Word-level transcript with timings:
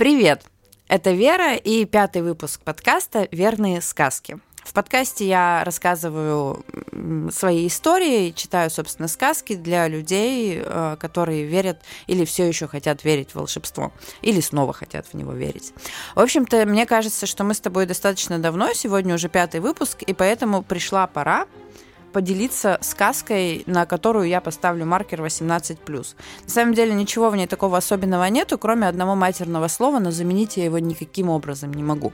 Привет! 0.00 0.44
Это 0.88 1.10
Вера 1.10 1.56
и 1.56 1.84
пятый 1.84 2.22
выпуск 2.22 2.62
подкаста 2.64 3.28
«Верные 3.32 3.82
сказки». 3.82 4.38
В 4.64 4.72
подкасте 4.72 5.28
я 5.28 5.62
рассказываю 5.62 6.64
свои 7.30 7.66
истории, 7.66 8.30
читаю, 8.30 8.70
собственно, 8.70 9.08
сказки 9.08 9.56
для 9.56 9.88
людей, 9.88 10.62
э, 10.64 10.96
которые 10.98 11.44
верят 11.44 11.82
или 12.06 12.24
все 12.24 12.48
еще 12.48 12.66
хотят 12.66 13.04
верить 13.04 13.32
в 13.32 13.34
волшебство, 13.34 13.92
или 14.22 14.40
снова 14.40 14.72
хотят 14.72 15.04
в 15.06 15.12
него 15.12 15.34
верить. 15.34 15.74
В 16.14 16.20
общем-то, 16.20 16.64
мне 16.64 16.86
кажется, 16.86 17.26
что 17.26 17.44
мы 17.44 17.52
с 17.52 17.60
тобой 17.60 17.84
достаточно 17.84 18.38
давно, 18.38 18.72
сегодня 18.72 19.14
уже 19.14 19.28
пятый 19.28 19.60
выпуск, 19.60 20.02
и 20.02 20.14
поэтому 20.14 20.62
пришла 20.62 21.06
пора 21.08 21.46
поделиться 22.12 22.78
сказкой, 22.80 23.62
на 23.66 23.86
которую 23.86 24.28
я 24.28 24.40
поставлю 24.40 24.86
маркер 24.86 25.22
18+. 25.22 25.78
На 25.86 26.04
самом 26.46 26.74
деле 26.74 26.94
ничего 26.94 27.30
в 27.30 27.36
ней 27.36 27.46
такого 27.46 27.78
особенного 27.78 28.24
нету, 28.24 28.58
кроме 28.58 28.88
одного 28.88 29.14
матерного 29.14 29.68
слова, 29.68 29.98
но 29.98 30.10
заменить 30.10 30.56
я 30.56 30.64
его 30.64 30.78
никаким 30.78 31.30
образом 31.30 31.72
не 31.72 31.82
могу. 31.82 32.12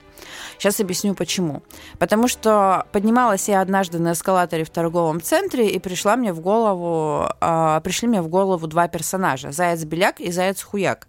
Сейчас 0.58 0.80
объясню 0.80 1.14
почему. 1.14 1.62
Потому 1.98 2.28
что 2.28 2.86
поднималась 2.92 3.48
я 3.48 3.60
однажды 3.60 3.98
на 3.98 4.12
эскалаторе 4.12 4.64
в 4.64 4.70
торговом 4.70 5.20
центре, 5.20 5.68
и 5.68 5.78
пришла 5.78 6.16
мне 6.16 6.32
в 6.32 6.40
голову, 6.40 7.28
э, 7.40 7.80
пришли 7.82 8.08
мне 8.08 8.22
в 8.22 8.28
голову 8.28 8.66
два 8.66 8.88
персонажа. 8.88 9.52
Заяц-беляк 9.52 10.20
и 10.20 10.30
Заяц-хуяк. 10.30 11.06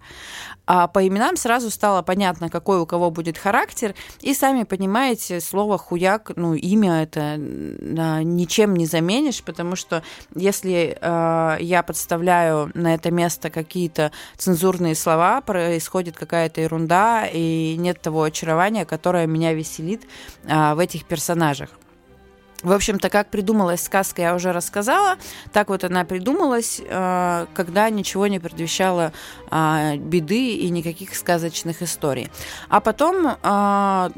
А 0.68 0.88
по 0.88 1.08
именам 1.08 1.38
сразу 1.38 1.70
стало 1.70 2.02
понятно, 2.02 2.49
какой 2.49 2.80
у 2.80 2.85
кого 2.85 3.10
будет 3.10 3.38
характер. 3.38 3.96
И 4.20 4.34
сами 4.34 4.63
понимаете, 4.63 5.40
слово 5.40 5.77
хуяк, 5.77 6.32
ну, 6.35 6.55
имя 6.55 7.04
это 7.04 7.38
ничем 7.38 8.76
не 8.77 8.86
заменишь, 8.86 9.44
потому 9.44 9.76
что 9.76 10.04
если 10.36 10.98
э, 10.99 11.58
я 11.59 11.84
подставляю 11.84 12.72
на 12.73 12.94
это 12.94 13.12
место 13.12 13.49
какие-то 13.49 14.12
цензурные 14.38 14.95
слова, 14.95 15.41
происходит 15.41 16.16
какая-то 16.18 16.62
ерунда, 16.62 17.27
и 17.32 17.76
нет 17.77 18.02
того 18.02 18.23
очарования, 18.23 18.85
которое 18.85 19.27
меня 19.27 19.54
веселит 19.54 20.08
э, 20.46 20.74
в 20.74 20.79
этих 20.79 21.05
персонажах. 21.05 21.70
В 22.63 22.71
общем-то, 22.71 23.10
как 23.10 23.29
придумалась 23.29 23.84
сказка, 23.84 24.21
я 24.21 24.35
уже 24.35 24.52
рассказала. 24.52 25.18
Так 25.54 25.70
вот 25.70 25.84
она 25.84 26.05
придумалась, 26.05 26.82
э, 26.84 27.46
когда 27.54 27.90
ничего 27.90 28.27
не 28.27 28.40
предвещало 28.40 29.13
э, 29.52 29.98
беды 29.98 30.55
и 30.55 30.70
никаких 30.70 31.15
сказочных 31.15 31.84
историй. 31.84 32.30
А 32.70 32.80
потом 32.80 33.27
э, 33.27 34.09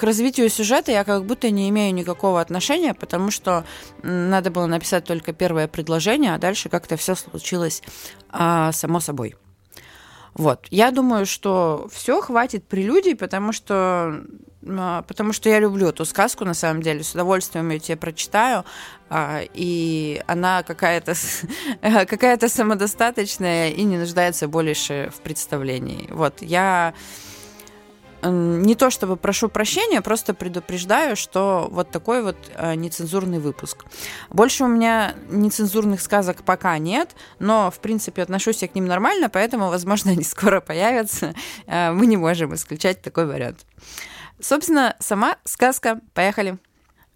к 0.00 0.02
развитию 0.02 0.48
сюжета 0.48 0.92
я 0.92 1.04
как 1.04 1.26
будто 1.26 1.50
не 1.50 1.68
имею 1.68 1.92
никакого 1.92 2.40
отношения, 2.40 2.94
потому 2.94 3.30
что 3.30 3.66
надо 4.02 4.50
было 4.50 4.64
написать 4.64 5.04
только 5.04 5.34
первое 5.34 5.68
предложение, 5.68 6.34
а 6.34 6.38
дальше 6.38 6.70
как-то 6.70 6.96
все 6.96 7.14
случилось 7.14 7.82
само 8.32 9.00
собой. 9.00 9.36
Вот. 10.32 10.66
Я 10.70 10.90
думаю, 10.90 11.26
что 11.26 11.86
все 11.92 12.22
хватит 12.22 12.64
прелюдий, 12.64 13.14
потому 13.14 13.52
что 13.52 14.24
а, 14.66 15.02
потому 15.02 15.34
что 15.34 15.50
я 15.50 15.60
люблю 15.60 15.88
эту 15.88 16.06
сказку, 16.06 16.46
на 16.46 16.54
самом 16.54 16.82
деле, 16.82 17.02
с 17.02 17.12
удовольствием 17.12 17.68
ее 17.68 17.78
тебе 17.78 17.96
прочитаю, 17.98 18.64
а, 19.10 19.42
и 19.52 20.22
она 20.26 20.62
какая-то 20.62 21.12
какая 22.06 22.38
самодостаточная 22.48 23.68
и 23.68 23.82
не 23.82 23.98
нуждается 23.98 24.48
больше 24.48 25.12
в 25.14 25.20
представлении. 25.20 26.08
Вот, 26.10 26.40
я 26.40 26.94
не 28.22 28.74
то 28.74 28.90
чтобы 28.90 29.16
прошу 29.16 29.48
прощения, 29.48 30.00
просто 30.02 30.34
предупреждаю, 30.34 31.16
что 31.16 31.68
вот 31.70 31.90
такой 31.90 32.22
вот 32.22 32.36
а, 32.54 32.74
нецензурный 32.74 33.38
выпуск. 33.38 33.84
Больше 34.28 34.64
у 34.64 34.68
меня 34.68 35.14
нецензурных 35.30 36.00
сказок 36.00 36.42
пока 36.42 36.76
нет, 36.78 37.10
но, 37.38 37.70
в 37.70 37.80
принципе, 37.80 38.22
отношусь 38.22 38.62
я 38.62 38.68
к 38.68 38.74
ним 38.74 38.86
нормально, 38.86 39.28
поэтому, 39.30 39.68
возможно, 39.68 40.10
они 40.12 40.24
скоро 40.24 40.60
появятся. 40.60 41.34
Мы 41.66 42.06
не 42.06 42.16
можем 42.16 42.54
исключать 42.54 43.02
такой 43.02 43.26
вариант. 43.26 43.64
Собственно, 44.40 44.96
сама 44.98 45.36
сказка. 45.44 46.00
Поехали. 46.14 46.58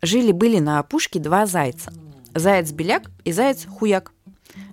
Жили-были 0.02 0.58
на 0.58 0.78
опушке 0.78 1.18
два 1.18 1.46
зайца. 1.46 1.92
Заяц-беляк 2.34 3.10
и 3.24 3.32
заяц-хуяк. 3.32 4.12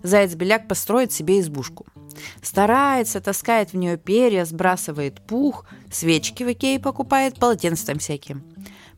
Заяц-беляк 0.04 0.68
построит 0.68 1.14
себе 1.14 1.40
избушку. 1.40 1.86
Старается, 2.42 3.22
таскает 3.22 3.74
в 3.74 3.78
нее 3.78 3.98
перья, 3.98 4.46
сбрасывает 4.46 5.22
пух, 5.22 5.66
свечки 5.92 6.44
в 6.44 6.52
Икее 6.52 6.80
покупает, 6.80 7.40
полотенца 7.40 7.88
там 7.88 8.00
всякие. 8.00 8.42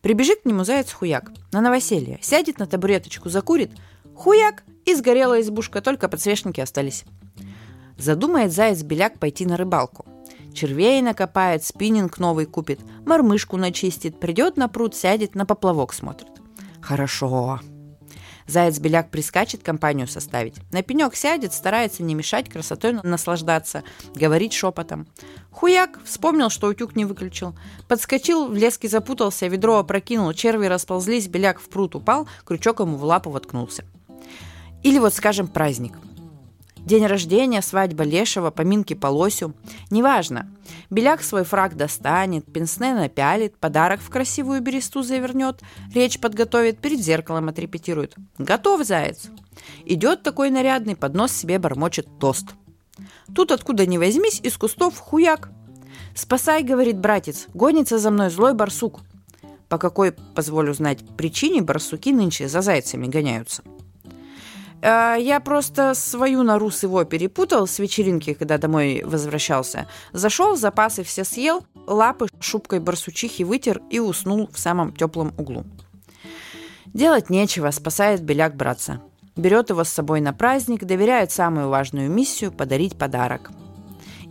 Прибежит 0.01 0.41
к 0.41 0.45
нему 0.45 0.63
заяц-хуяк 0.63 1.31
на 1.51 1.61
новоселье, 1.61 2.19
сядет 2.21 2.59
на 2.59 2.67
табуреточку, 2.67 3.29
закурит. 3.29 3.71
Хуяк! 4.15 4.63
И 4.85 4.95
сгорела 4.95 5.39
избушка, 5.39 5.81
только 5.81 6.09
подсвечники 6.09 6.59
остались. 6.59 7.05
Задумает 7.97 8.51
заяц-беляк 8.51 9.17
пойти 9.17 9.45
на 9.45 9.55
рыбалку. 9.55 10.05
Червей 10.53 11.01
накопает, 11.01 11.63
спиннинг 11.63 12.19
новый 12.19 12.45
купит, 12.45 12.79
мормышку 13.05 13.57
начистит, 13.57 14.19
придет 14.19 14.57
на 14.57 14.67
пруд, 14.67 14.93
сядет, 14.93 15.35
на 15.35 15.45
поплавок 15.45 15.93
смотрит. 15.93 16.29
Хорошо. 16.81 17.61
Заяц-беляк 18.47 19.09
прискачет 19.09 19.63
компанию 19.63 20.07
составить. 20.07 20.55
На 20.71 20.81
пенек 20.81 21.15
сядет, 21.15 21.53
старается 21.53 22.03
не 22.03 22.15
мешать, 22.15 22.49
красотой 22.49 22.93
наслаждаться, 23.03 23.83
говорить 24.15 24.53
шепотом. 24.53 25.07
Хуяк 25.51 25.99
вспомнил, 26.03 26.49
что 26.49 26.67
утюг 26.67 26.95
не 26.95 27.05
выключил. 27.05 27.55
Подскочил, 27.87 28.47
в 28.47 28.55
леске 28.55 28.87
запутался, 28.87 29.47
ведро 29.47 29.77
опрокинул, 29.77 30.33
черви 30.33 30.67
расползлись, 30.67 31.27
беляк 31.27 31.59
в 31.59 31.69
пруд 31.69 31.95
упал, 31.95 32.27
крючок 32.45 32.79
ему 32.79 32.97
в 32.97 33.03
лапу 33.03 33.29
воткнулся. 33.29 33.85
Или 34.83 34.99
вот, 34.99 35.13
скажем, 35.13 35.47
праздник– 35.47 35.93
День 36.85 37.05
рождения, 37.05 37.61
свадьба 37.61 38.03
Лешего, 38.03 38.51
поминки 38.51 38.93
по 38.93 39.07
лосю. 39.07 39.53
Неважно. 39.89 40.49
Беляк 40.89 41.23
свой 41.23 41.45
фраг 41.45 41.77
достанет, 41.77 42.45
пенсне 42.51 42.93
напялит, 42.93 43.57
подарок 43.57 44.01
в 44.01 44.09
красивую 44.09 44.61
бересту 44.61 45.01
завернет, 45.01 45.61
речь 45.93 46.19
подготовит, 46.19 46.79
перед 46.79 46.99
зеркалом 46.99 47.47
отрепетирует. 47.47 48.15
Готов, 48.37 48.85
заяц. 48.85 49.29
Идет 49.85 50.23
такой 50.23 50.49
нарядный, 50.49 50.97
под 50.97 51.13
нос 51.13 51.31
себе 51.31 51.57
бормочет 51.57 52.07
тост. 52.19 52.47
Тут 53.33 53.51
откуда 53.51 53.85
ни 53.85 53.97
возьмись, 53.97 54.41
из 54.43 54.57
кустов 54.57 54.97
хуяк. 54.97 55.49
«Спасай»,— 56.15 56.63
говорит 56.63 56.99
братец,— 56.99 57.47
«гонится 57.53 57.97
за 57.97 58.11
мной 58.11 58.29
злой 58.29 58.53
барсук». 58.53 58.99
По 59.69 59.77
какой, 59.79 60.11
позволю 60.11 60.73
знать, 60.73 60.99
причине 61.17 61.61
барсуки 61.61 62.11
нынче 62.11 62.47
за 62.47 62.61
зайцами 62.61 63.07
гоняются? 63.07 63.63
А, 64.85 65.15
я 65.15 65.39
просто 65.39 65.93
свою 65.93 66.43
нору 66.43 66.69
с 66.69 66.83
его 66.83 67.05
перепутал 67.05 67.67
с 67.67 67.79
вечеринки, 67.79 68.33
когда 68.33 68.57
домой 68.57 69.01
возвращался. 69.05 69.87
Зашел, 70.11 70.57
запасы 70.57 71.03
все 71.03 71.23
съел, 71.23 71.65
лапы 71.87 72.27
шубкой 72.41 72.81
барсучихи 72.81 73.43
вытер 73.43 73.81
и 73.89 73.99
уснул 73.99 74.49
в 74.51 74.59
самом 74.59 74.93
теплом 74.93 75.33
углу. 75.37 75.63
Делать 76.87 77.29
нечего, 77.29 77.71
спасает 77.71 78.21
беляк 78.21 78.55
братца. 78.55 79.01
Берет 79.37 79.69
его 79.69 79.85
с 79.85 79.89
собой 79.89 80.19
на 80.19 80.33
праздник, 80.33 80.83
доверяет 80.83 81.31
самую 81.31 81.69
важную 81.69 82.11
миссию– 82.11 82.51
подарить 82.57 82.97
подарок. 82.97 83.51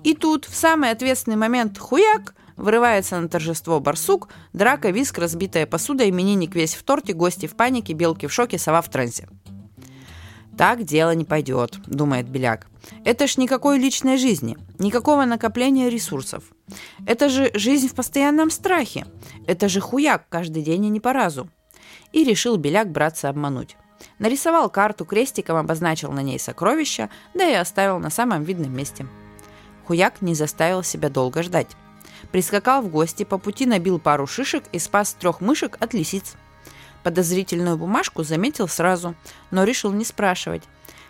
И 0.05 0.15
тут, 0.15 0.45
в 0.45 0.55
самый 0.55 0.91
ответственный 0.91 1.37
момент, 1.37 1.79
хуяк– 1.79 2.35
Вырывается 2.57 3.19
на 3.19 3.29
торжество 3.29 3.81
барсук, 3.81 4.29
драка, 4.53 4.91
виск, 4.91 5.19
разбитая 5.19 5.67
посуда, 5.67 6.09
именинник 6.09 6.55
весь 6.55 6.75
в 6.75 6.83
торте, 6.83 7.13
гости 7.15 7.47
в 7.47 7.57
панике, 7.57 7.93
белки 7.95 8.27
в 8.27 8.33
шоке, 8.33 8.59
сова 8.59 8.83
в 8.83 8.91
трансе. 8.91 9.27
Так 10.57 10.85
дело 10.85 11.15
не 11.15 11.25
пойдет, 11.25 11.79
думает 11.87 12.29
Беляк. 12.29 12.67
Это 13.05 13.27
ж 13.27 13.37
никакой 13.39 13.79
личной 13.79 14.19
жизни, 14.19 14.57
никакого 14.79 15.25
накопления 15.25 15.89
ресурсов. 15.89 16.45
Это 17.07 17.29
же 17.29 17.51
жизнь 17.55 17.89
в 17.89 17.95
постоянном 17.95 18.51
страхе. 18.51 19.07
Это 19.47 19.69
же 19.69 19.81
хуяк 19.81 20.29
каждый 20.29 20.63
день 20.63 20.85
и 20.85 20.91
не 20.91 21.01
по 21.01 21.13
разу. 21.13 21.49
И 22.13 22.25
решил 22.25 22.57
Беляк 22.57 22.91
браться 22.91 23.29
обмануть. 23.29 23.77
Нарисовал 24.19 24.69
карту, 24.69 25.05
крестиком 25.05 25.57
обозначил 25.57 26.13
на 26.13 26.23
ней 26.23 26.39
сокровища, 26.39 27.09
да 27.35 27.49
и 27.49 27.55
оставил 27.55 27.99
на 27.99 28.11
самом 28.11 28.43
видном 28.43 28.75
месте. 28.75 29.07
Хуяк 29.87 30.21
не 30.23 30.35
заставил 30.35 30.83
себя 30.83 31.09
долго 31.09 31.43
ждать. 31.43 31.69
Прискакал 32.31 32.83
в 32.83 32.89
гости, 32.89 33.25
по 33.25 33.39
пути 33.39 33.67
набил 33.67 33.99
пару 33.99 34.27
шишек 34.27 34.65
и 34.73 34.79
спас 34.79 35.15
трех 35.15 35.41
мышек 35.41 35.77
от 35.81 35.95
лисиц. 35.95 36.35
Подозрительную 37.03 37.77
бумажку 37.77 38.23
заметил 38.23 38.69
сразу, 38.69 39.15
но 39.51 39.65
решил 39.65 39.93
не 39.93 40.05
спрашивать. 40.05 40.63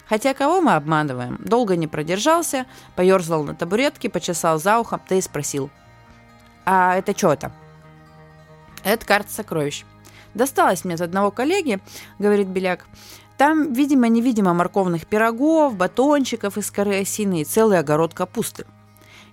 Хотя 0.09 0.35
кого 0.35 0.61
мы 0.61 0.75
обманываем? 0.75 1.39
Долго 1.41 1.77
не 1.77 1.87
продержался, 1.87 2.67
поерзал 2.97 3.44
на 3.44 3.55
табуретке, 3.55 4.11
почесал 4.11 4.59
за 4.59 4.79
ухом, 4.79 5.00
да 5.09 5.17
и 5.17 5.21
спросил. 5.21 5.71
«А 6.65 6.97
это 6.97 7.17
что 7.17 7.33
это?» 7.33 7.53
«Это 8.85 9.06
карта 9.06 9.33
сокровищ». 9.33 9.85
«Досталось 10.35 10.85
мне 10.85 10.94
от 10.94 11.00
одного 11.00 11.31
коллеги»,— 11.31 11.81
говорит 12.19 12.49
Беляк. 12.49 12.87
«Там, 13.37 13.73
видимо-невидимо, 13.73 14.55
морковных 14.55 15.06
пирогов, 15.06 15.77
батончиков 15.77 16.56
из 16.56 16.71
коры 16.71 17.00
осины 17.00 17.43
и 17.43 17.44
целый 17.44 17.79
огород 17.79 18.15
капусты. 18.15 18.67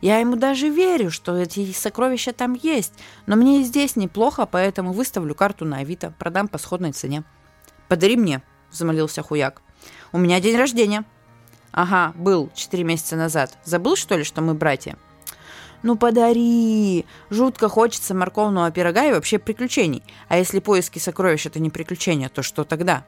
Я 0.02 0.20
ему 0.20 0.36
даже 0.36 0.70
верю, 0.70 1.12
что 1.12 1.36
эти 1.36 1.72
сокровища 1.74 2.32
там 2.32 2.54
есть, 2.54 2.94
но 3.26 3.36
мне 3.36 3.62
и 3.62 3.64
здесь 3.64 3.96
неплохо, 3.96 4.46
поэтому 4.46 4.94
выставлю 4.94 5.36
карту 5.36 5.66
на 5.66 5.78
Авито, 5.78 6.14
продам 6.18 6.48
по 6.48 6.58
сходной 6.58 6.94
цене. 6.94 7.24
«Подари 7.88 8.16
мне»,— 8.16 8.42
взмолился 8.72 9.22
Хуяк. 9.24 9.62
«У 10.12 10.18
меня 10.18 10.40
день 10.40 10.58
рождения». 10.58 11.04
«Ага, 11.72 12.14
был 12.16 12.50
четыре 12.56 12.84
месяца 12.84 13.16
назад. 13.16 13.58
Забыл, 13.64 13.96
что 13.96 14.16
ли, 14.16 14.24
что 14.24 14.42
мы 14.42 14.54
братья?» 14.54 14.98
Ну 15.82 15.96
подари! 15.96 17.06
Жутко 17.30 17.70
хочется 17.70 18.14
морковного 18.14 18.70
пирога 18.72 19.06
и 19.06 19.12
вообще 19.12 19.40
приключений. 19.40 20.04
А 20.28 20.38
если 20.38 20.60
поиски 20.60 21.00
сокровищ 21.00 21.46
это 21.46 21.60
не 21.60 21.70
приключения, 21.70 22.28
то 22.28 22.44
что 22.44 22.66
тогда? 22.66 23.06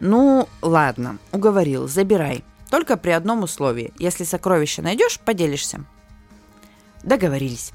Ну, 0.00 0.48
ладно, 0.62 1.18
уговорил, 1.30 1.86
забирай. 1.86 2.44
Только 2.74 2.96
при 2.96 3.12
одном 3.12 3.44
условии. 3.44 3.92
Если 4.00 4.24
сокровище 4.24 4.82
найдешь, 4.82 5.20
поделишься. 5.20 5.84
Договорились. 7.04 7.70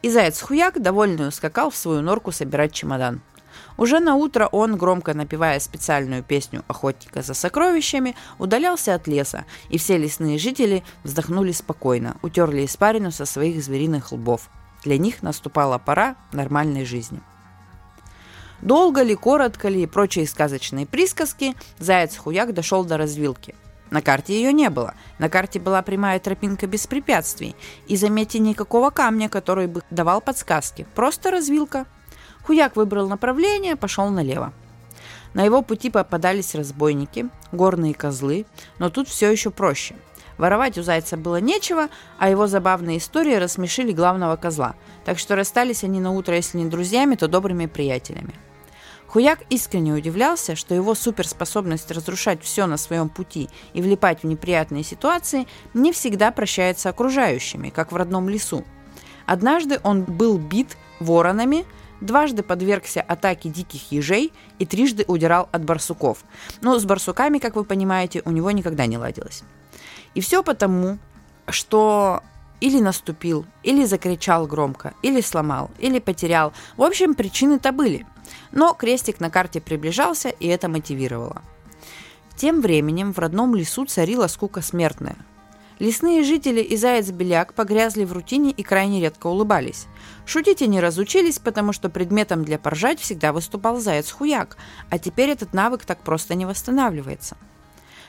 И 0.00 0.08
заяц-хуяк, 0.08 0.80
довольный, 0.80 1.28
ускакал 1.28 1.68
в 1.68 1.76
свою 1.76 2.00
норку 2.00 2.32
собирать 2.32 2.72
чемодан. 2.72 3.20
Уже 3.76 4.00
на 4.00 4.14
утро 4.14 4.46
он, 4.46 4.78
громко 4.78 5.12
напевая 5.12 5.60
специальную 5.60 6.22
песню 6.22 6.64
охотника 6.66 7.20
за 7.20 7.34
сокровищами, 7.34 8.16
удалялся 8.38 8.94
от 8.94 9.06
леса, 9.06 9.44
и 9.68 9.76
все 9.76 9.98
лесные 9.98 10.38
жители 10.38 10.82
вздохнули 11.04 11.52
спокойно, 11.52 12.16
утерли 12.22 12.64
испарину 12.64 13.10
со 13.10 13.26
своих 13.26 13.62
звериных 13.62 14.12
лбов. 14.12 14.48
Для 14.82 14.96
них 14.96 15.22
наступала 15.22 15.76
пора 15.76 16.16
нормальной 16.32 16.86
жизни. 16.86 17.20
Долго 18.62 19.02
ли, 19.02 19.14
коротко 19.14 19.68
ли 19.68 19.82
и 19.82 19.86
прочие 19.86 20.26
сказочные 20.26 20.86
присказки, 20.86 21.54
заяц-хуяк 21.78 22.54
дошел 22.54 22.82
до 22.82 22.96
развилки. 22.96 23.54
На 23.90 24.02
карте 24.02 24.34
ее 24.34 24.52
не 24.52 24.70
было. 24.70 24.94
На 25.18 25.28
карте 25.28 25.58
была 25.58 25.82
прямая 25.82 26.18
тропинка 26.20 26.66
без 26.66 26.86
препятствий. 26.86 27.56
И, 27.88 27.96
заметьте, 27.96 28.38
никакого 28.38 28.90
камня, 28.90 29.28
который 29.28 29.66
бы 29.66 29.82
давал 29.90 30.20
подсказки. 30.20 30.86
Просто 30.94 31.30
развилка. 31.30 31.86
Хуяк 32.44 32.76
выбрал 32.76 33.08
направление, 33.08 33.76
пошел 33.76 34.08
налево. 34.08 34.52
На 35.34 35.44
его 35.44 35.62
пути 35.62 35.90
попадались 35.90 36.54
разбойники, 36.54 37.28
горные 37.52 37.94
козлы, 37.94 38.46
но 38.78 38.90
тут 38.90 39.08
все 39.08 39.30
еще 39.30 39.50
проще. 39.50 39.94
Воровать 40.38 40.78
у 40.78 40.82
зайца 40.82 41.16
было 41.16 41.36
нечего, 41.36 41.88
а 42.18 42.30
его 42.30 42.46
забавные 42.46 42.98
истории 42.98 43.34
рассмешили 43.34 43.92
главного 43.92 44.36
козла, 44.36 44.74
так 45.04 45.18
что 45.18 45.36
расстались 45.36 45.84
они 45.84 46.00
на 46.00 46.12
утро, 46.12 46.34
если 46.34 46.58
не 46.58 46.64
друзьями, 46.64 47.14
то 47.14 47.28
добрыми 47.28 47.66
приятелями. 47.66 48.34
Хуяк 49.10 49.40
искренне 49.50 49.92
удивлялся, 49.92 50.54
что 50.54 50.72
его 50.72 50.94
суперспособность 50.94 51.90
разрушать 51.90 52.44
все 52.44 52.66
на 52.66 52.76
своем 52.76 53.08
пути 53.08 53.48
и 53.72 53.82
влипать 53.82 54.22
в 54.22 54.26
неприятные 54.26 54.84
ситуации 54.84 55.48
не 55.74 55.90
всегда 55.90 56.30
прощается 56.30 56.90
окружающими, 56.90 57.70
как 57.70 57.90
в 57.90 57.96
родном 57.96 58.28
лесу. 58.28 58.64
Однажды 59.26 59.80
он 59.82 60.04
был 60.04 60.38
бит 60.38 60.76
воронами, 61.00 61.64
дважды 62.00 62.44
подвергся 62.44 63.00
атаке 63.00 63.48
диких 63.48 63.90
ежей 63.90 64.32
и 64.60 64.66
трижды 64.66 65.04
удирал 65.08 65.48
от 65.50 65.64
барсуков. 65.64 66.18
Но 66.60 66.78
с 66.78 66.84
барсуками, 66.84 67.38
как 67.38 67.56
вы 67.56 67.64
понимаете, 67.64 68.22
у 68.24 68.30
него 68.30 68.52
никогда 68.52 68.86
не 68.86 68.96
ладилось. 68.96 69.42
И 70.14 70.20
все 70.20 70.44
потому, 70.44 70.98
что 71.48 72.22
или 72.60 72.80
наступил, 72.80 73.46
или 73.62 73.84
закричал 73.84 74.46
громко, 74.46 74.94
или 75.02 75.20
сломал, 75.20 75.70
или 75.78 75.98
потерял. 75.98 76.52
В 76.76 76.82
общем, 76.82 77.14
причины-то 77.14 77.72
были– 77.72 78.06
но 78.52 78.74
крестик 78.74 79.20
на 79.20 79.30
карте 79.30 79.60
приближался, 79.60 80.28
и 80.28 80.46
это 80.46 80.68
мотивировало. 80.68 81.42
Тем 82.36 82.60
временем 82.60 83.12
в 83.12 83.18
родном 83.18 83.54
лесу 83.54 83.84
царила 83.84 84.26
скука 84.26 84.62
смертная. 84.62 85.16
Лесные 85.78 86.24
жители 86.24 86.60
и 86.60 86.76
заяц-беляк 86.76 87.54
погрязли 87.54 88.04
в 88.04 88.12
рутине 88.12 88.50
и 88.50 88.62
крайне 88.62 89.00
редко 89.00 89.28
улыбались. 89.28 89.86
Шутить 90.26 90.60
они 90.60 90.78
разучились, 90.78 91.38
потому 91.38 91.72
что 91.72 91.88
предметом 91.88 92.44
для 92.44 92.58
поржать 92.58 93.00
всегда 93.00 93.32
выступал 93.32 93.78
заяц-хуяк, 93.78 94.58
а 94.90 94.98
теперь 94.98 95.30
этот 95.30 95.54
навык 95.54 95.84
так 95.86 96.00
просто 96.00 96.34
не 96.34 96.44
восстанавливается. 96.44 97.36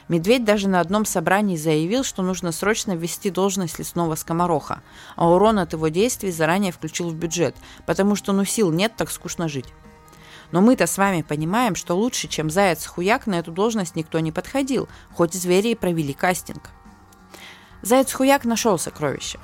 Медведь 0.07 0.44
даже 0.44 0.68
на 0.68 0.80
одном 0.80 1.06
собрании 1.06 1.56
заявил, 1.56 2.03
что 2.03 2.21
нужно 2.21 2.51
срочно 2.51 2.95
ввести 2.95 3.30
должность 3.30 3.80
лесного 3.80 4.15
скомороха, 4.15 4.81
а 5.15 5.30
урон 5.30 5.59
от 5.59 5.74
его 5.74 5.88
действий 5.88 6.31
заранее 6.31 6.71
включил 6.71 7.09
в 7.09 7.15
бюджет, 7.15 7.56
потому 7.86 8.15
что 8.15 8.33
ну 8.33 8.44
сил 8.44 8.71
нет, 8.71 8.94
так 8.98 9.12
скучно 9.12 9.48
жить. 9.48 9.68
Но 10.51 10.59
мы-то 10.59 10.86
с 10.86 10.98
вами 10.98 11.21
понимаем, 11.21 11.75
что 11.75 11.95
лучше, 11.95 12.27
чем 12.27 12.50
Заяц-Хуяк, 12.50 13.21
на 13.25 13.39
эту 13.39 13.51
должность 13.51 13.95
никто 13.95 14.19
не 14.19 14.31
подходил, 14.31 14.89
хоть 15.13 15.33
звери 15.33 15.69
и 15.69 15.75
провели 15.75 16.13
кастинг. 16.13 16.69
Заяц-Хуяк 17.81 18.45
нашел 18.45 18.77
сокровище. 18.77 19.39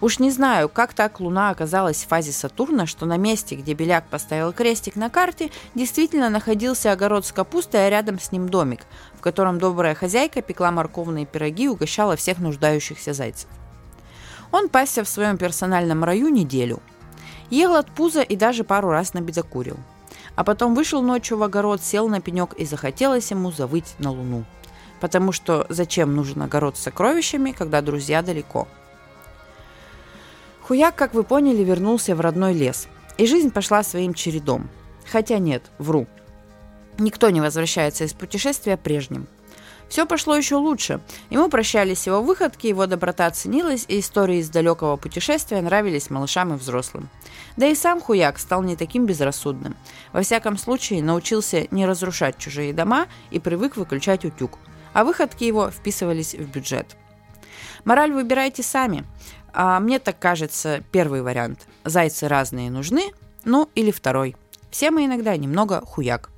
Уж 0.00 0.18
не 0.18 0.30
знаю, 0.30 0.68
как 0.68 0.94
так 0.94 1.20
Луна 1.20 1.50
оказалась 1.50 2.02
в 2.02 2.08
фазе 2.08 2.32
Сатурна, 2.32 2.86
что 2.86 3.06
на 3.06 3.16
месте, 3.16 3.54
где 3.54 3.72
Беляк 3.72 4.06
поставил 4.08 4.52
крестик 4.52 4.96
на 4.96 5.10
карте, 5.10 5.50
действительно 5.74 6.28
находился 6.28 6.92
огород 6.92 7.24
с 7.24 7.32
капустой, 7.32 7.86
а 7.86 7.90
рядом 7.90 8.18
с 8.18 8.32
ним 8.32 8.48
домик, 8.48 8.80
в 9.22 9.24
котором 9.24 9.58
добрая 9.58 9.94
хозяйка 9.94 10.42
пекла 10.42 10.70
морковные 10.70 11.24
пироги 11.24 11.64
и 11.64 11.68
угощала 11.68 12.16
всех 12.16 12.40
нуждающихся 12.40 13.14
зайцев. 13.14 13.48
Он 14.50 14.68
пасся 14.68 15.04
в 15.04 15.08
своем 15.08 15.38
персональном 15.38 16.02
раю 16.04 16.28
неделю. 16.28 16.80
Ел 17.48 17.76
от 17.76 17.90
пуза 17.90 18.20
и 18.20 18.36
даже 18.36 18.64
пару 18.64 18.90
раз 18.90 19.14
набедокурил– 19.14 19.78
а 20.34 20.44
потом 20.44 20.74
вышел 20.74 21.02
ночью 21.02 21.36
в 21.36 21.42
огород, 21.42 21.82
сел 21.82 22.08
на 22.08 22.20
пенек 22.20 22.54
и 22.54 22.64
захотелось 22.64 23.30
ему 23.30 23.50
завыть 23.50 23.94
на 23.98 24.10
луну. 24.10 24.44
Потому 25.00 25.32
что 25.32 25.66
зачем 25.68 26.14
нужен 26.14 26.42
огород 26.42 26.76
с 26.76 26.82
сокровищами, 26.82 27.52
когда 27.52 27.82
друзья 27.82 28.22
далеко? 28.22 28.68
Хуяк, 30.62 30.94
как 30.94 31.12
вы 31.12 31.24
поняли, 31.24 31.62
вернулся 31.62 32.14
в 32.14 32.20
родной 32.20 32.54
лес. 32.54 32.88
И 33.18 33.26
жизнь 33.26 33.50
пошла 33.50 33.82
своим 33.82 34.14
чередом. 34.14 34.70
Хотя 35.10 35.38
нет, 35.38 35.64
вру. 35.78 36.06
Никто 36.98 37.30
не 37.30 37.40
возвращается 37.40 38.04
из 38.04 38.12
путешествия 38.12 38.76
прежним. 38.76 39.26
Все 39.92 40.06
пошло 40.06 40.34
еще 40.34 40.56
лучше. 40.56 41.02
Ему 41.28 41.50
прощались 41.50 42.06
его 42.06 42.22
выходки, 42.22 42.66
его 42.66 42.86
доброта 42.86 43.30
ценилась, 43.30 43.84
и 43.88 44.00
истории 44.00 44.38
из 44.38 44.48
далекого 44.48 44.96
путешествия 44.96 45.60
нравились 45.60 46.08
малышам 46.08 46.54
и 46.54 46.56
взрослым. 46.56 47.10
Да 47.58 47.66
и 47.66 47.74
сам 47.74 48.00
Хуяк 48.00 48.38
стал 48.38 48.62
не 48.62 48.74
таким 48.74 49.04
безрассудным. 49.04 49.76
Во 50.14 50.22
всяком 50.22 50.56
случае, 50.56 51.02
научился 51.02 51.66
не 51.70 51.84
разрушать 51.84 52.38
чужие 52.38 52.72
дома 52.72 53.06
и 53.30 53.38
привык 53.38 53.76
выключать 53.76 54.24
утюг. 54.24 54.58
А 54.94 55.04
выходки 55.04 55.44
его 55.44 55.70
вписывались 55.70 56.34
в 56.34 56.50
бюджет. 56.50 56.96
Мораль 57.84 58.12
выбирайте 58.12 58.62
сами. 58.62 59.04
А 59.52 59.78
мне 59.78 59.98
так 59.98 60.18
кажется, 60.18 60.82
первый 60.90 61.20
вариант. 61.20 61.66
Зайцы 61.84 62.28
разные 62.28 62.70
нужны, 62.70 63.12
ну 63.44 63.68
или 63.74 63.90
второй. 63.90 64.36
Все 64.70 64.90
мы 64.90 65.04
иногда 65.04 65.36
немного 65.36 65.82
хуяк. 65.84 66.31